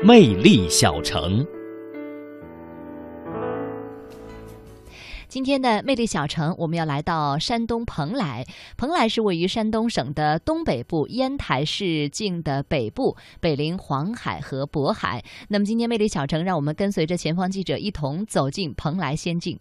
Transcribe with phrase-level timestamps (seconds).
[0.00, 1.44] 魅力小城。
[5.26, 8.46] 今天的魅力小城，我们要来到山东蓬莱。
[8.76, 15.24] 蓬莱是位于山东省的东北部，烟台市境的北部，北临黄海和渤海。
[15.48, 19.58] 那么，今天魅力小城，让我们跟随着前方记者一同走进蓬莱仙境。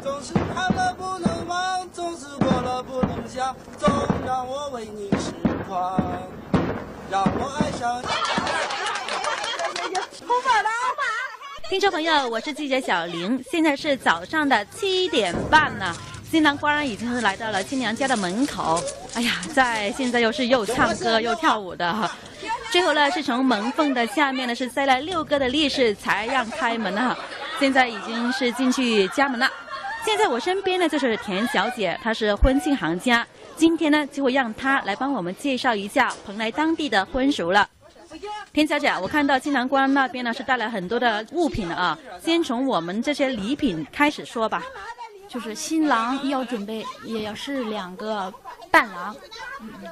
[0.00, 3.88] 总是看了不能忘，总是过了不能想，总
[4.26, 5.32] 让我为你痴
[5.68, 6.02] 狂，
[7.08, 8.02] 让我爱上。
[9.94, 10.68] 头发了。
[11.68, 15.94] 听众朋友，我是记者小玲，现在是早上的七点半呢。
[16.30, 18.82] 新郎官已经是来到了新娘家的门口。
[19.14, 22.10] 哎呀，在现在又是又唱歌又跳舞的哈。
[22.70, 27.16] 最后呢，是从门缝的下面呢是塞了六个的力士才让开门呢。
[27.58, 29.50] 现在已经是进去家门了。
[30.04, 33.26] 现在我身边呢就是田小姐，她是婚庆行家。
[33.56, 37.68] 今天呢就会让她来帮我们介绍一下蓬莱当地的婚俗了。
[38.52, 44.62] 田小姐，我看到金南关那边呢是带来很多的物品啊，先从我们这些礼品开始说吧。
[45.28, 48.32] 就是新郎要准备，也要是两个
[48.70, 49.14] 伴郎，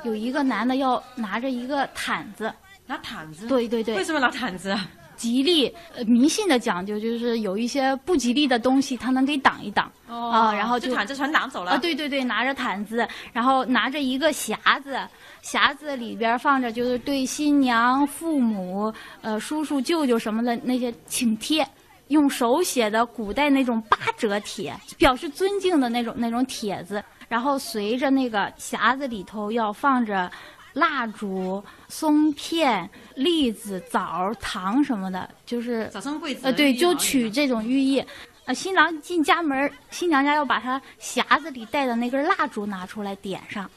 [0.03, 2.50] 有一个男的要拿着一个毯子，
[2.86, 3.47] 拿毯子。
[3.47, 3.97] 对对对。
[3.97, 4.75] 为什么拿毯子？
[5.17, 9.91] 吉利，呃，迷信的讲究就是有一些不吉利的东西，他能给挡一挡。
[10.08, 10.31] 哦。
[10.31, 11.73] 啊，然后就毯子全挡走了。
[11.73, 14.98] 啊，对对对，拿着毯子，然后拿着一个匣子。
[15.42, 21.67] 匣子里边放着就是对新娘、父母、呃叔叔、舅舅什么的那些请帖，
[22.08, 27.03] 用手写的古代那种八折帖，表示尊敬的那种那种帖子。
[27.28, 30.30] 然后随着那个匣子里头要放着
[30.77, 36.42] 蜡烛、松片、栗子、枣、糖什么的，就是早生贵子。
[36.44, 38.05] 呃，对，就取这种寓意。
[38.44, 43.68] 呃，新郎进家门，新娘家要把他匣子里带的那根蜡烛拿出来点上。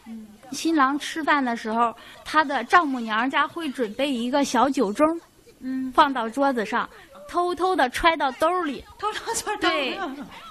[0.52, 5.20] 新郎吃饭的时候，他的丈母娘家会准备一个小酒盅，
[5.62, 6.88] 嗯，放到桌子上，
[7.30, 9.98] 偷偷的揣到兜里，偷偷揣对，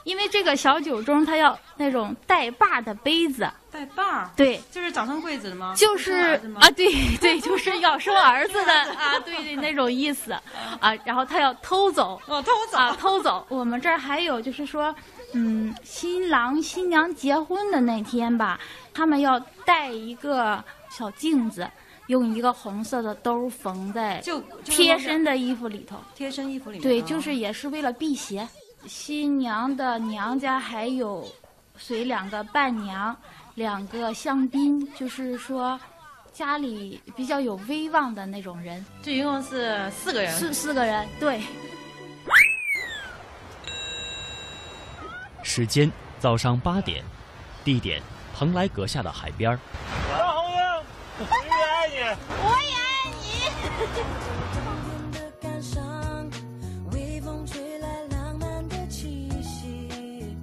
[0.04, 5.74] 因为这个小酒盅它要那种带把的杯子，带把对，就是早生贵子的吗？
[5.76, 10.32] 就是啊，对对，就是要生儿子的 啊，对对，那种意思。
[10.80, 13.44] 啊，然后他要偷走，哦，偷走，啊，偷走。
[13.48, 14.94] 我们这儿还有就是说。
[15.34, 18.58] 嗯，新郎新娘结婚的那天吧，
[18.94, 21.68] 他们要带一个小镜子，
[22.08, 25.96] 用一个红色的兜缝在就贴身的衣服里头。
[26.14, 28.46] 贴身衣服里对，就是也是为了辟邪。
[28.86, 31.26] 新娘的娘家还有
[31.76, 33.16] 随两个伴娘，
[33.54, 35.78] 两个香槟，就是说
[36.32, 38.84] 家里比较有威望的那种人。
[39.02, 40.32] 这一共是四个人。
[40.32, 41.42] 四四个人，对。
[45.42, 47.02] 时间早上八点，
[47.64, 48.00] 地点
[48.34, 49.58] 蓬莱阁下的海边儿。
[52.10, 53.20] 我也爱你，
[53.64, 54.06] 我也爱
[58.90, 60.36] 你。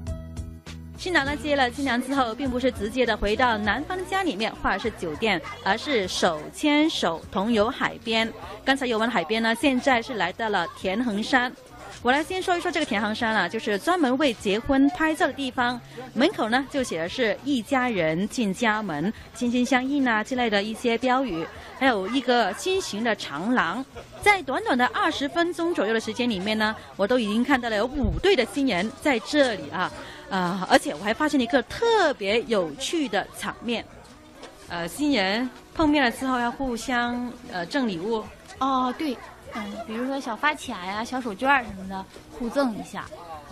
[0.97, 8.31] 新郎呢接了新娘之后，并不是直接的回到男方家里面或者是酒店，而是手牵手同游海边。
[8.63, 11.51] 刚才游完海边呢，现在是来到了田横山。
[12.05, 15.81] 我来先说一说这个田横山啊，就是专门为结婚拍照的地方。
[16.13, 21.43] 门口呢就写的是一家人进家门，心心相印啊之类的一些标语，
[21.79, 23.83] 还有一个心形的长廊。
[24.21, 29.91] 在短短的二十分钟左右的时间里面呢，我都已经看到了有五对的新人在这里啊，
[30.29, 33.83] 啊，而且我还发现了一个特别有趣的场面，
[34.69, 38.23] 呃，新人碰面了之后要互相呃赠礼物。
[38.59, 39.17] 哦，对。
[39.55, 42.05] 嗯，比如说小发卡呀、小手绢什么的，
[42.37, 43.05] 互赠一下。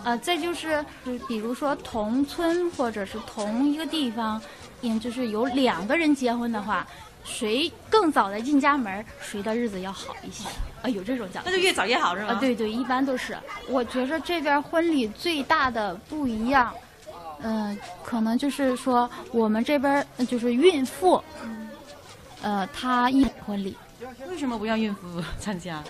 [0.04, 0.84] 呃，再就是，
[1.26, 4.40] 比如说同村或者是同一个地方，
[4.82, 6.86] 嗯，就是有两个人结婚的话，
[7.24, 10.46] 谁更早的进家门，谁的日子要好一些。
[10.82, 11.42] 啊，有这种讲。
[11.46, 12.32] 那就越早越好是吗？
[12.32, 13.34] 啊，对对，一般都是。
[13.66, 16.74] 我觉着这边婚礼最大的不一样，
[17.40, 21.24] 嗯，可能就是说我们这边就是孕妇，
[22.42, 23.74] 呃，她一婚礼。
[24.28, 25.82] 为什么不让孕妇 参加？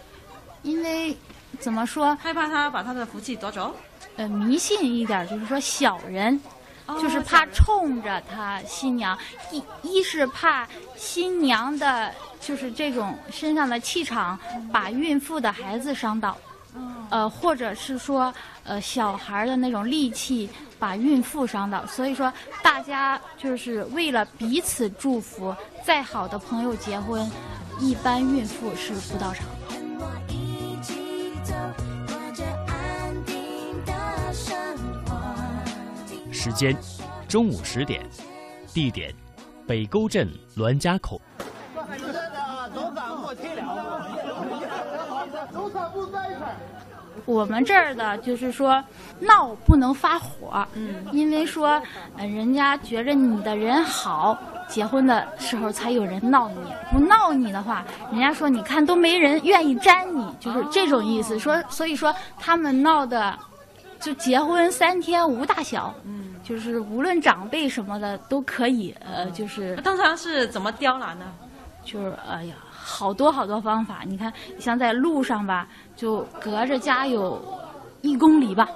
[0.63, 1.17] 因为
[1.59, 2.17] 怎么说？
[2.17, 3.75] 害怕他把他的福气夺走？
[4.17, 6.41] 呃，迷信一点，就是说小人，
[6.87, 9.19] 就是怕冲着他新娘。
[9.51, 10.67] 一一是怕
[10.97, 14.39] 新娘的，就是这种身上的气场
[14.73, 16.37] 把孕妇的孩子伤到。
[17.11, 18.33] 呃，或者是说，
[18.65, 20.49] 呃，小孩的那种戾气
[20.79, 21.85] 把孕妇伤到。
[21.87, 25.55] 所以说，大家就是为了彼此祝福，
[25.85, 27.31] 再好的朋友结婚。
[27.81, 29.47] 一般孕妇是不到场。
[36.31, 36.77] 时间：
[37.27, 38.03] 中午十点，
[38.73, 39.13] 地点：
[39.67, 41.21] 北沟镇栾家口。
[47.25, 48.85] 我们这儿的就是说，
[49.19, 51.81] 闹不能发火，嗯，因为说，
[52.19, 54.39] 呃，人家觉着你的人好，
[54.75, 56.57] 结婚的时候才有人闹你，
[56.91, 61.39] 不闹你的话，人家说你看都没人愿意沾你，就是这种意思。
[61.39, 63.39] 说，所以说他们闹的，
[64.01, 71.27] 就结婚三天无大小，嗯，就是无论长辈什么的都可以，呃，就是通常是怎么刁难呢？
[71.85, 72.57] 就是哎呀。
[72.87, 75.67] 好多好多方法，你看，像在路上吧，
[75.97, 77.43] 就隔着家有
[78.05, 78.69] 一公里吧，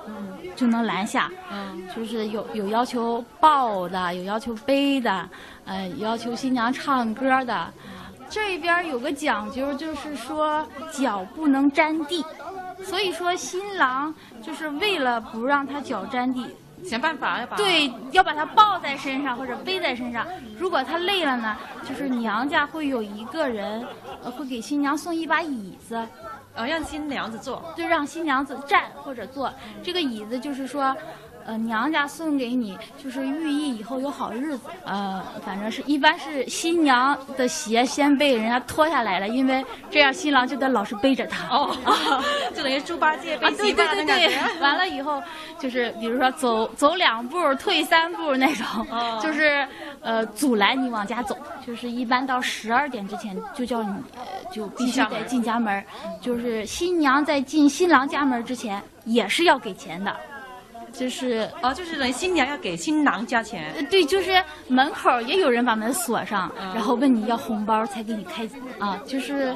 [0.56, 1.30] 就能拦下。
[1.52, 5.28] 嗯，就是有有要求抱的，有要求背的，
[5.66, 7.72] 呃，要求新娘唱歌的。
[8.30, 12.24] 这边有个讲究，就是说脚不能沾地，
[12.82, 16.46] 所以说新郎就是为了不让他脚沾地。
[16.84, 20.24] 想办法要把对，要把他抱在身上或者背在身上。
[20.56, 23.84] 如果他累了呢，就是娘家会有一个人，
[24.22, 26.06] 呃，会给新娘送一把椅子，
[26.54, 29.52] 呃，让新娘子坐，就让新娘子站或者坐。
[29.82, 30.96] 这个椅子就是说。
[31.48, 34.68] 呃，娘家送给你，就是寓意以后有好日子。
[34.84, 41.48] 呃，反正是一般是新娘的鞋先被人家脱下来了，因为这样新郎就得老是背着她。
[41.48, 41.74] 哦，
[42.54, 45.22] 就等于猪八戒背对对对对，完了以后
[45.58, 48.86] 就是比如说走走两步退三步那种，
[49.22, 49.66] 就是
[50.02, 51.34] 呃阻拦你往家走。
[51.66, 53.94] 就是一般到十二点之前就叫你
[54.52, 55.82] 就必须得进家门，
[56.20, 60.14] 就是新娘在进新郎家门之前也是要给钱的。
[60.98, 63.86] 就是哦，就是等于新娘要给新郎加钱。
[63.88, 68.48] 对，就是门口也有人把门锁上，然后问你要红包才给你开
[68.80, 68.98] 啊。
[69.06, 69.54] 就是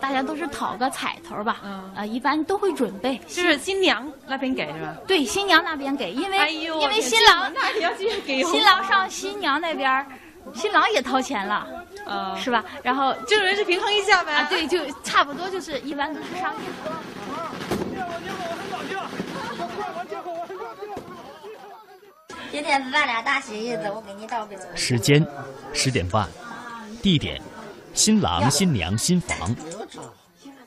[0.00, 1.58] 大家都是讨个彩头吧。
[1.62, 1.92] 嗯。
[1.94, 3.20] 啊，一般都会准备。
[3.26, 4.96] 就是新娘那边给是吧？
[5.06, 7.90] 对，新娘那边给，因为因为新郎那也要
[8.24, 10.06] 给新郎上新娘那边，
[10.54, 11.66] 新郎也掏钱了，
[12.06, 12.64] 呃，是吧？
[12.82, 14.32] 然后就人是平衡一下呗。
[14.32, 16.60] 啊，对，就差不多，就是一般都是商业。
[22.68, 24.54] 天是咱俩大喜日子，我给你倒杯。
[24.74, 25.26] 时间
[25.72, 26.28] 十点半，
[27.00, 27.40] 地点
[27.94, 29.56] 新郎新娘新房。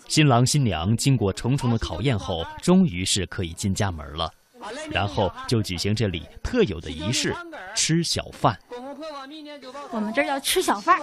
[0.07, 4.31] 新郎新娘经过重重的考验后，终于是可以进家门了。
[4.89, 7.35] 然后就举行这里特有的仪式——
[7.75, 8.57] 吃小饭。
[9.91, 10.99] 我们这儿叫吃小饭，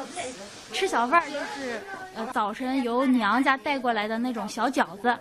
[0.72, 1.80] 吃小饭就是
[2.16, 5.16] 呃早晨由娘家带过来的那种小饺子，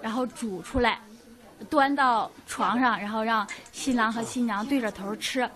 [0.00, 0.98] 然后煮出来。
[1.64, 5.48] 端到床上，然后让新郎和新娘对着头吃，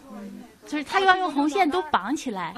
[0.67, 2.55] 就是他要用红线都绑起来，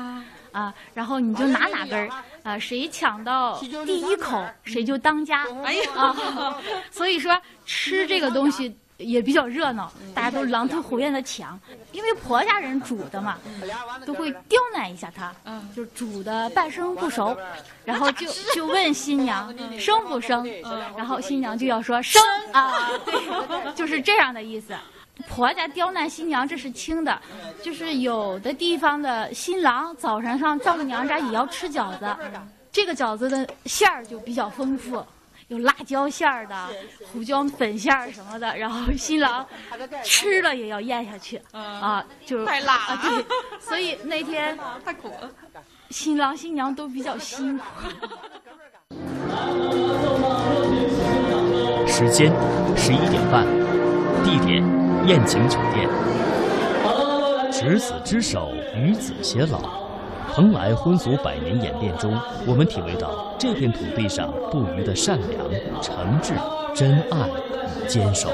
[0.53, 2.09] 啊，然后你就拿哪根儿，
[2.43, 5.45] 啊，谁抢到第一口，谁就当家。
[5.65, 6.57] 哎呀，
[6.91, 8.77] 所以说吃这个东西。
[8.99, 11.59] 也比较热闹，大家都狼吞虎咽的抢，
[11.93, 13.39] 因为婆家人煮的嘛，
[14.05, 15.33] 都会刁难一下他，
[15.75, 17.37] 就煮的半生不熟，
[17.85, 20.45] 然后就就问新娘生不生，
[20.97, 22.21] 然后新娘就要说生
[22.53, 24.75] 啊， 对，就是这样的意思。
[25.29, 27.21] 婆家刁难新娘这是轻的，
[27.63, 32.17] 就是有的地方的新郎早上上丈母娘家也要吃饺子，
[32.73, 35.05] 这个饺子的馅儿就比较丰富。
[35.49, 36.55] 有辣椒馅儿的、
[37.11, 39.47] 胡椒粉馅儿什么的，然后新郎
[40.05, 43.01] 吃了也要咽下去啊，就太辣了。
[43.03, 43.25] 对，
[43.59, 44.55] 所以那天
[44.85, 45.31] 太苦了，
[45.89, 47.65] 新郎新娘都比较辛苦。
[51.89, 52.31] 时间
[52.77, 53.47] 十一点半，
[54.23, 54.63] 地点
[55.07, 55.89] 宴请酒店。
[57.51, 59.88] 执子之手，与子偕老。
[60.39, 62.17] 蓬莱婚俗百年演变中，
[62.47, 65.45] 我们体会到这片土地上不渝的善良、
[65.83, 66.33] 诚挚、
[66.73, 68.29] 真爱与坚守。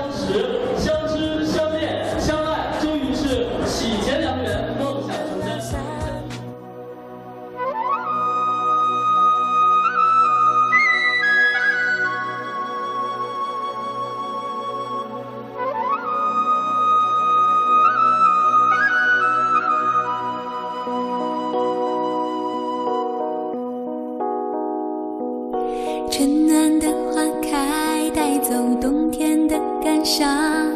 [30.05, 30.69] 上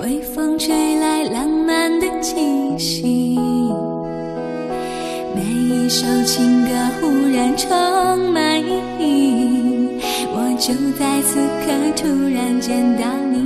[0.00, 2.36] 微风吹来浪漫的气
[2.78, 3.36] 息
[5.34, 6.70] 每一首情歌
[7.00, 7.68] 忽然充
[8.32, 9.98] 满意义
[10.30, 13.44] 我就在此刻突然见到你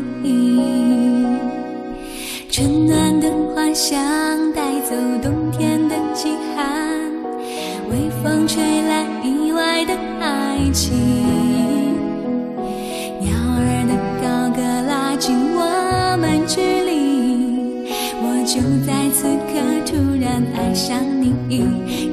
[2.50, 7.10] 春暖的花香带走冬天的饥寒
[7.90, 11.27] 微风吹来意外的爱情。
[18.58, 21.32] 就在此刻突然爱上你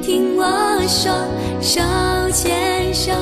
[0.00, 1.12] 听我说，
[1.60, 1.80] 手
[2.30, 3.12] 牵手，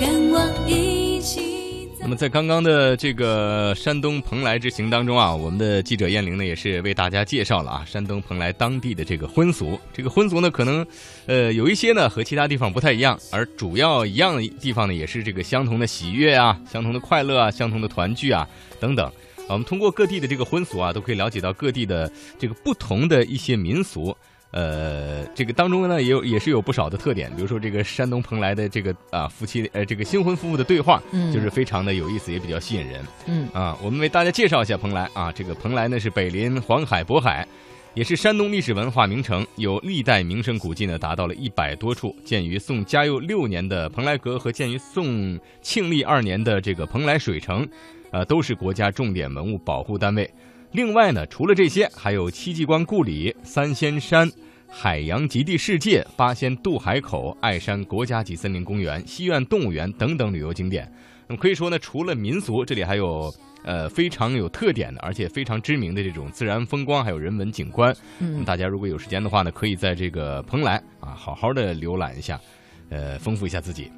[0.00, 1.90] 跟我一起。
[2.00, 9.78] 那么在刚刚的这个山东蓬莱之行当中啊，我们的记者燕玲呢也是为大家介绍了啊山东蓬莱当地的这个婚俗。
[9.92, 10.86] 这个婚俗呢，可能
[11.26, 18.48] 呃有一些呢和其他地方不太一样，而主要一样的地方呢也是这个相同的喜悦啊、相同的快乐啊、相同的团聚啊
[18.80, 19.12] 等等。
[19.48, 24.16] 我们通过各地的这个婚俗啊，都可以了解到各地的这个不同的一些民俗。
[24.50, 33.02] 呃，这个当中呢，也有也是有不少的特点，比如说这个山东蓬莱的这个啊夫妻呃这个新婚夫妇的对话，嗯就是非常的有意思，也比较吸引人。
[33.26, 37.48] 嗯啊，我们为大家介绍一下蓬莱啊，这个蓬莱呢是北临黄海、渤海，
[37.94, 42.14] 也是山东历史文化名城，有历代名胜古迹呢达到了一百多处。
[42.22, 47.66] 建于宋嘉佑六年的蓬莱阁和建于宋庆历二年的这个蓬莱水城，
[48.12, 50.30] 呃，都是国家重点文物保护单位。
[50.72, 54.30] 另外呢，除了这些，还有戚继光故里、三仙山、
[54.68, 60.90] 海洋极地世界、八仙渡海口、爱山国家级森林公园、西苑动物园等等旅游景点。
[61.26, 63.30] 那么可以说呢，除了民俗，这里还有
[63.64, 67.94] 呃非常有特点的，而且非常知名的这种自然风光，还有人文景观。
[68.20, 72.40] 嗯，大家如果有时间的话呢，可以在这个蓬莱啊好好的浏览一下，
[72.88, 73.90] 呃，丰富一下自己。